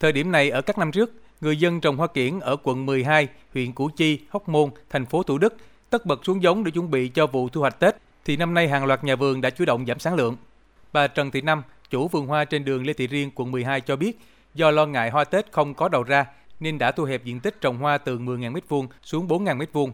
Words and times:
Thời 0.00 0.12
điểm 0.12 0.32
này 0.32 0.50
ở 0.50 0.62
các 0.62 0.78
năm 0.78 0.92
trước, 0.92 1.12
người 1.40 1.56
dân 1.56 1.80
trồng 1.80 1.96
hoa 1.96 2.06
kiển 2.06 2.40
ở 2.40 2.56
quận 2.62 2.86
12, 2.86 3.28
huyện 3.52 3.72
Củ 3.72 3.88
Chi, 3.96 4.18
Hóc 4.30 4.48
Môn, 4.48 4.70
thành 4.90 5.06
phố 5.06 5.22
Thủ 5.22 5.38
Đức 5.38 5.56
tất 5.90 6.06
bật 6.06 6.24
xuống 6.24 6.42
giống 6.42 6.64
để 6.64 6.70
chuẩn 6.70 6.90
bị 6.90 7.08
cho 7.08 7.26
vụ 7.26 7.48
thu 7.48 7.60
hoạch 7.60 7.80
Tết, 7.80 7.96
thì 8.24 8.36
năm 8.36 8.54
nay 8.54 8.68
hàng 8.68 8.84
loạt 8.84 9.04
nhà 9.04 9.16
vườn 9.16 9.40
đã 9.40 9.50
chủ 9.50 9.64
động 9.64 9.86
giảm 9.86 9.98
sản 9.98 10.14
lượng. 10.14 10.36
Bà 10.92 11.06
Trần 11.06 11.30
Thị 11.30 11.40
Năm, 11.40 11.62
chủ 11.90 12.08
vườn 12.08 12.26
hoa 12.26 12.44
trên 12.44 12.64
đường 12.64 12.86
Lê 12.86 12.92
Thị 12.92 13.06
Riêng, 13.06 13.30
quận 13.34 13.50
12 13.52 13.80
cho 13.80 13.96
biết, 13.96 14.18
do 14.54 14.70
lo 14.70 14.86
ngại 14.86 15.10
hoa 15.10 15.24
Tết 15.24 15.52
không 15.52 15.74
có 15.74 15.88
đầu 15.88 16.02
ra 16.02 16.26
nên 16.60 16.78
đã 16.78 16.92
thu 16.92 17.04
hẹp 17.04 17.24
diện 17.24 17.40
tích 17.40 17.60
trồng 17.60 17.78
hoa 17.78 17.98
từ 17.98 18.18
10.000 18.18 18.52
m2 18.52 18.86
xuống 19.02 19.28
4.000 19.28 19.58
m2, 19.58 19.90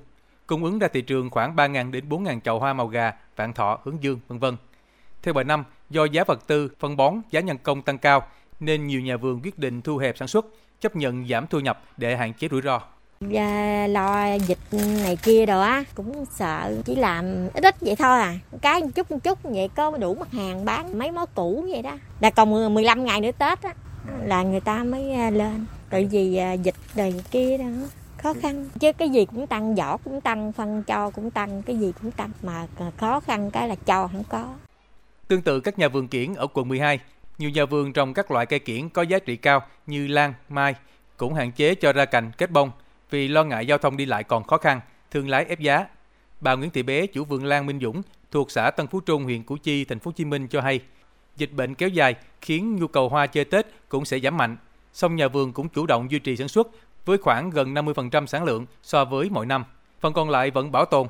cung 0.47 0.65
ứng 0.65 0.79
ra 0.79 0.89
thị 0.89 1.03
trường 1.03 1.31
khoảng 1.31 1.57
3.000 1.57 1.91
đến 1.91 2.09
4.000 2.09 2.41
chậu 2.41 2.59
hoa 2.59 2.73
màu 2.73 2.87
gà, 2.87 3.13
vạn 3.37 3.53
thọ, 3.53 3.79
hướng 3.85 4.03
dương, 4.03 4.21
vân 4.29 4.39
vân. 4.39 4.57
Theo 5.23 5.35
bà 5.35 5.43
Năm, 5.43 5.65
do 5.91 6.05
giá 6.05 6.25
vật 6.25 6.47
tư, 6.47 6.71
phân 6.79 6.97
bón, 6.97 7.15
giá 7.31 7.41
nhân 7.41 7.59
công 7.63 7.83
tăng 7.83 7.99
cao 7.99 8.27
nên 8.63 8.87
nhiều 8.87 9.01
nhà 9.01 9.17
vườn 9.17 9.41
quyết 9.43 9.59
định 9.59 9.83
thu 9.83 9.97
hẹp 9.97 10.17
sản 10.19 10.29
xuất, 10.29 10.47
chấp 10.81 10.97
nhận 10.97 11.29
giảm 11.29 11.47
thu 11.47 11.61
nhập 11.61 11.83
để 11.97 12.17
hạn 12.17 12.33
chế 12.35 12.49
rủi 12.51 12.63
ro. 12.63 12.81
Và 13.21 13.87
lo 13.87 14.35
dịch 14.35 14.59
này 15.05 15.17
kia 15.23 15.47
rồi 15.47 15.67
á 15.67 15.85
cũng 15.95 16.25
sợ 16.31 16.75
chỉ 16.85 16.97
làm 16.97 17.49
ít 17.55 17.65
ít 17.65 17.77
vậy 17.81 17.97
thôi 17.97 18.21
à. 18.21 18.35
Cái 18.63 18.81
một 18.81 18.89
chút 18.95 19.11
một 19.11 19.19
chút 19.25 19.39
vậy 19.43 19.69
có 19.77 19.99
đủ 19.99 20.15
mặt 20.15 20.33
hàng 20.33 20.65
bán 20.65 20.99
mấy 20.99 21.11
món 21.11 21.29
cũ 21.35 21.67
vậy 21.71 21.83
đó. 21.83 21.99
Là 22.21 22.31
còn 22.31 22.75
15 22.75 23.05
ngày 23.05 23.21
nữa 23.21 23.31
tết 23.39 23.63
á 23.63 23.75
là 24.25 24.43
người 24.43 24.61
ta 24.61 24.85
mới 24.85 25.13
à, 25.13 25.31
lên. 25.31 25.67
Tại 25.91 26.05
vì 26.05 26.37
à, 26.37 26.53
dịch 26.53 26.75
rồi 26.95 27.15
kia 27.31 27.59
đó 27.59 27.65
khó 28.17 28.35
khăn. 28.43 28.69
Chứ 28.81 28.93
cái 28.93 29.09
gì 29.09 29.25
cũng 29.25 29.47
tăng 29.47 29.75
vỏ 29.75 29.97
cũng 29.97 30.21
tăng 30.21 30.53
phân 30.53 30.83
cho 30.83 31.11
cũng 31.11 31.31
tăng 31.31 31.63
cái 31.63 31.77
gì 31.77 31.93
cũng 32.03 32.11
tăng. 32.11 32.31
Mà 32.43 32.67
khó 32.97 33.21
khăn 33.21 33.51
cái 33.51 33.69
là 33.69 33.75
cho 33.75 34.09
không 34.13 34.25
có. 34.29 34.47
Tương 35.29 35.43
tự 35.43 35.61
các 35.61 35.79
nhà 35.79 35.89
vườn 35.89 36.09
kiển 36.09 36.35
ở 36.35 36.47
quận 36.55 36.69
12 36.69 37.01
nhiều 37.43 37.51
nhà 37.51 37.65
vườn 37.65 37.93
trồng 37.93 38.15
các 38.15 38.31
loại 38.31 38.47
cây 38.47 38.59
kiển 38.59 38.89
có 38.89 39.03
giá 39.03 39.19
trị 39.19 39.37
cao 39.37 39.63
như 39.87 40.07
lan 40.07 40.35
mai 40.49 40.75
cũng 41.17 41.35
hạn 41.35 41.53
chế 41.53 41.75
cho 41.75 41.93
ra 41.93 42.05
cành 42.05 42.33
kết 42.39 42.51
bông 42.51 42.71
vì 43.11 43.29
lo 43.29 43.45
ngại 43.45 43.67
giao 43.67 43.79
thông 43.79 43.97
đi 43.97 44.07
lại 44.07 44.25
còn 44.25 44.45
khó 44.45 44.57
khăn 44.57 44.81
thương 45.11 45.29
lái 45.29 45.45
ép 45.45 45.61
giá 45.61 45.87
bà 46.41 46.55
Nguyễn 46.55 46.71
Thị 46.71 46.83
Bé 46.83 47.07
chủ 47.07 47.25
vườn 47.25 47.45
lan 47.45 47.67
Minh 47.67 47.81
Dũng 47.81 48.03
thuộc 48.31 48.51
xã 48.51 48.71
Tân 48.71 48.87
Phú 48.87 49.01
Trung 49.01 49.25
huyện 49.25 49.43
Củ 49.43 49.57
Chi 49.57 49.85
thành 49.85 49.99
phố 49.99 50.09
Hồ 50.09 50.13
Chí 50.13 50.25
Minh 50.25 50.49
cho 50.49 50.61
hay 50.61 50.81
dịch 51.37 51.53
bệnh 51.53 51.75
kéo 51.75 51.89
dài 51.89 52.15
khiến 52.41 52.77
nhu 52.77 52.87
cầu 52.87 53.09
hoa 53.09 53.27
chơi 53.27 53.45
Tết 53.45 53.67
cũng 53.89 54.05
sẽ 54.05 54.21
giảm 54.21 54.37
mạnh 54.37 54.57
song 54.93 55.17
nhà 55.17 55.29
vườn 55.29 55.53
cũng 55.53 55.69
chủ 55.69 55.87
động 55.87 56.11
duy 56.11 56.19
trì 56.19 56.37
sản 56.37 56.49
xuất 56.49 56.69
với 57.05 57.19
khoảng 57.19 57.51
gần 57.51 57.75
50% 57.75 58.27
sản 58.27 58.45
lượng 58.45 58.67
so 58.83 59.05
với 59.05 59.31
mọi 59.31 59.47
năm. 59.47 59.65
Phần 60.01 60.13
còn 60.13 60.31
lại 60.31 60.51
vẫn 60.51 60.73
bảo 60.73 60.85
tồn. 60.85 61.07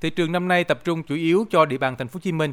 Thị 0.00 0.10
trường 0.10 0.32
năm 0.32 0.48
nay 0.48 0.64
tập 0.64 0.80
trung 0.84 1.02
chủ 1.02 1.14
yếu 1.14 1.46
cho 1.50 1.64
địa 1.64 1.78
bàn 1.78 1.96
thành 1.96 2.08
phố 2.08 2.14
Hồ 2.14 2.20
Chí 2.20 2.32
Minh, 2.32 2.52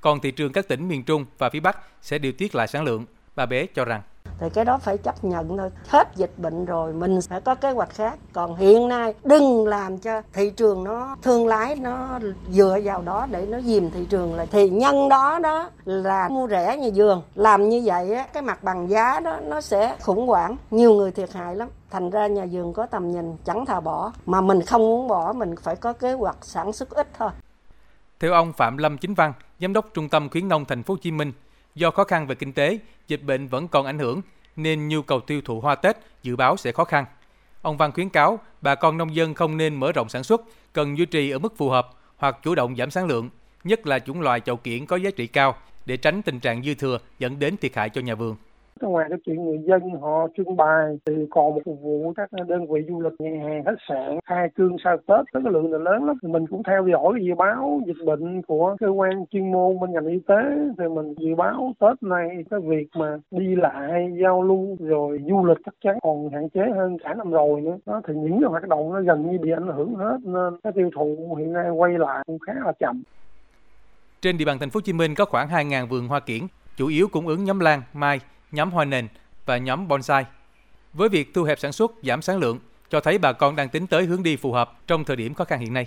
còn 0.00 0.20
thị 0.20 0.30
trường 0.30 0.52
các 0.52 0.68
tỉnh 0.68 0.88
miền 0.88 1.04
Trung 1.04 1.24
và 1.38 1.50
phía 1.50 1.60
Bắc 1.60 1.78
sẽ 2.02 2.18
điều 2.18 2.32
tiết 2.32 2.54
lại 2.54 2.66
sản 2.68 2.84
lượng. 2.84 3.04
Bà 3.36 3.46
Bé 3.46 3.66
cho 3.66 3.84
rằng. 3.84 4.02
Thì 4.38 4.50
cái 4.54 4.64
đó 4.64 4.78
phải 4.78 4.98
chấp 4.98 5.24
nhận 5.24 5.58
thôi. 5.58 5.70
Hết 5.88 6.08
dịch 6.16 6.30
bệnh 6.36 6.64
rồi 6.64 6.92
mình 6.92 7.18
phải 7.28 7.40
có 7.40 7.54
kế 7.54 7.70
hoạch 7.70 7.94
khác. 7.94 8.18
Còn 8.32 8.56
hiện 8.56 8.88
nay 8.88 9.14
đừng 9.24 9.66
làm 9.66 9.98
cho 9.98 10.22
thị 10.32 10.50
trường 10.50 10.84
nó 10.84 11.16
thương 11.22 11.46
lái 11.46 11.76
nó 11.76 12.18
dựa 12.50 12.78
vào 12.84 13.02
đó 13.02 13.26
để 13.30 13.46
nó 13.46 13.60
dìm 13.60 13.90
thị 13.90 14.06
trường 14.10 14.34
lại. 14.34 14.46
Thì 14.50 14.68
nhân 14.68 15.08
đó 15.08 15.38
đó 15.38 15.70
là 15.84 16.28
mua 16.28 16.48
rẻ 16.48 16.76
nhà 16.76 16.88
vườn. 16.94 17.22
Làm 17.34 17.68
như 17.68 17.82
vậy 17.84 18.14
á, 18.14 18.26
cái 18.32 18.42
mặt 18.42 18.62
bằng 18.62 18.90
giá 18.90 19.20
đó 19.20 19.38
nó 19.42 19.60
sẽ 19.60 19.96
khủng 20.02 20.26
hoảng. 20.26 20.56
Nhiều 20.70 20.94
người 20.94 21.10
thiệt 21.10 21.32
hại 21.32 21.56
lắm. 21.56 21.68
Thành 21.90 22.10
ra 22.10 22.26
nhà 22.26 22.46
vườn 22.52 22.72
có 22.72 22.86
tầm 22.86 23.12
nhìn 23.12 23.36
chẳng 23.44 23.66
thà 23.66 23.80
bỏ. 23.80 24.12
Mà 24.26 24.40
mình 24.40 24.62
không 24.62 24.82
muốn 24.82 25.08
bỏ 25.08 25.32
mình 25.32 25.54
phải 25.62 25.76
có 25.76 25.92
kế 25.92 26.12
hoạch 26.12 26.36
sản 26.42 26.72
xuất 26.72 26.90
ít 26.90 27.08
thôi. 27.18 27.30
Theo 28.20 28.32
ông 28.32 28.52
Phạm 28.52 28.76
Lâm 28.76 28.98
Chính 28.98 29.14
Văn, 29.14 29.32
giám 29.60 29.72
đốc 29.72 29.90
Trung 29.94 30.08
tâm 30.08 30.28
khuyến 30.28 30.48
nông 30.48 30.64
thành 30.64 30.82
phố 30.82 30.94
Hồ 30.94 30.98
Chí 31.02 31.10
Minh, 31.10 31.32
Do 31.74 31.90
khó 31.90 32.04
khăn 32.04 32.26
về 32.26 32.34
kinh 32.34 32.52
tế, 32.52 32.78
dịch 33.08 33.22
bệnh 33.22 33.48
vẫn 33.48 33.68
còn 33.68 33.86
ảnh 33.86 33.98
hưởng 33.98 34.20
nên 34.56 34.88
nhu 34.88 35.02
cầu 35.02 35.20
tiêu 35.20 35.40
thụ 35.44 35.60
hoa 35.60 35.74
Tết 35.74 35.96
dự 36.22 36.36
báo 36.36 36.56
sẽ 36.56 36.72
khó 36.72 36.84
khăn. 36.84 37.04
Ông 37.62 37.76
Văn 37.76 37.92
khuyến 37.92 38.08
cáo 38.08 38.38
bà 38.60 38.74
con 38.74 38.98
nông 38.98 39.14
dân 39.14 39.34
không 39.34 39.56
nên 39.56 39.74
mở 39.74 39.92
rộng 39.92 40.08
sản 40.08 40.24
xuất, 40.24 40.40
cần 40.72 40.98
duy 40.98 41.06
trì 41.06 41.30
ở 41.30 41.38
mức 41.38 41.56
phù 41.56 41.70
hợp 41.70 41.90
hoặc 42.16 42.38
chủ 42.42 42.54
động 42.54 42.76
giảm 42.76 42.90
sản 42.90 43.06
lượng, 43.06 43.30
nhất 43.64 43.86
là 43.86 43.98
chủng 43.98 44.20
loại 44.20 44.40
chậu 44.40 44.56
kiển 44.56 44.86
có 44.86 44.96
giá 44.96 45.10
trị 45.10 45.26
cao 45.26 45.56
để 45.86 45.96
tránh 45.96 46.22
tình 46.22 46.40
trạng 46.40 46.62
dư 46.62 46.74
thừa 46.74 46.98
dẫn 47.18 47.38
đến 47.38 47.56
thiệt 47.56 47.76
hại 47.76 47.90
cho 47.90 48.00
nhà 48.00 48.14
vườn 48.14 48.36
ngoài 48.88 49.06
cái 49.08 49.18
chuyện 49.24 49.44
người 49.44 49.58
dân 49.66 49.80
họ 50.00 50.28
trưng 50.36 50.56
bày 50.56 50.98
thì 51.06 51.14
còn 51.30 51.54
một 51.54 51.60
phục 51.64 51.82
vụ 51.82 52.12
các 52.16 52.30
đơn 52.48 52.72
vị 52.72 52.80
du 52.88 53.00
lịch 53.00 53.12
nhà 53.18 53.44
hàng 53.44 53.64
khách 53.64 53.80
sạn 53.88 54.18
khai 54.24 54.48
trương 54.58 54.76
sau 54.84 54.96
tết 54.96 55.32
với 55.32 55.42
cái 55.42 55.52
lượng 55.52 55.72
là 55.72 55.78
lớn 55.78 56.04
lắm. 56.04 56.16
Mình 56.22 56.46
cũng 56.46 56.62
theo 56.62 56.86
dõi 56.92 57.20
dự 57.22 57.34
báo 57.34 57.80
dịch 57.86 58.04
bệnh 58.06 58.42
của 58.42 58.76
cơ 58.80 58.88
quan 58.88 59.26
chuyên 59.30 59.52
môn 59.52 59.80
bên 59.80 59.92
ngành 59.92 60.06
y 60.06 60.18
tế 60.26 60.42
thì 60.78 60.84
mình 60.88 61.14
dự 61.18 61.34
báo 61.34 61.72
tết 61.78 62.02
này 62.02 62.28
cái 62.50 62.60
việc 62.60 62.86
mà 62.94 63.18
đi 63.30 63.56
lại 63.56 64.12
giao 64.22 64.42
lưu 64.42 64.76
rồi 64.78 65.20
du 65.28 65.44
lịch 65.44 65.58
chắc 65.64 65.74
chắn 65.84 65.98
còn 66.02 66.30
hạn 66.30 66.48
chế 66.48 66.60
hơn 66.76 66.98
cả 67.04 67.14
năm 67.14 67.30
rồi 67.30 67.60
nữa. 67.60 67.76
Đó 67.86 68.00
thì 68.08 68.14
những 68.14 68.40
cái 68.40 68.50
hoạt 68.50 68.68
động 68.68 68.92
nó 68.92 69.00
gần 69.00 69.30
như 69.30 69.38
bị 69.42 69.50
ảnh 69.50 69.68
hưởng 69.76 69.94
hết 69.94 70.18
nên 70.24 70.60
cái 70.62 70.72
tiêu 70.72 70.90
thụ 70.96 71.36
hiện 71.38 71.52
nay 71.52 71.70
quay 71.70 71.92
lại 71.98 72.24
cũng 72.26 72.38
khá 72.38 72.52
là 72.64 72.72
chậm. 72.80 73.02
Trên 74.22 74.38
địa 74.38 74.44
bàn 74.44 74.56
thành 74.60 74.70
phố 74.70 74.78
Hồ 74.78 74.82
Chí 74.84 74.92
Minh 74.92 75.14
có 75.14 75.24
khoảng 75.24 75.48
2.000 75.48 75.86
vườn 75.86 76.08
hoa 76.08 76.20
kiển, 76.20 76.40
chủ 76.76 76.86
yếu 76.88 77.08
cung 77.12 77.26
ứng 77.26 77.44
nhóm 77.44 77.60
lan, 77.60 77.82
mai, 77.92 78.20
nhóm 78.52 78.70
hoa 78.70 78.84
nền 78.84 79.08
và 79.46 79.58
nhóm 79.58 79.88
bonsai. 79.88 80.24
Với 80.92 81.08
việc 81.08 81.34
thu 81.34 81.44
hẹp 81.44 81.58
sản 81.58 81.72
xuất, 81.72 81.92
giảm 82.02 82.22
sản 82.22 82.38
lượng, 82.38 82.58
cho 82.90 83.00
thấy 83.00 83.18
bà 83.18 83.32
con 83.32 83.56
đang 83.56 83.68
tính 83.68 83.86
tới 83.86 84.04
hướng 84.04 84.22
đi 84.22 84.36
phù 84.36 84.52
hợp 84.52 84.86
trong 84.86 85.04
thời 85.04 85.16
điểm 85.16 85.34
khó 85.34 85.44
khăn 85.44 85.60
hiện 85.60 85.74
nay. 85.74 85.86